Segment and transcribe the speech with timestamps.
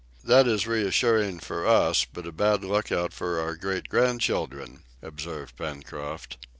[0.23, 5.55] "That is reassuring for us, but a bad look out for our great grandchildren!" observed
[5.57, 6.37] Pencroft.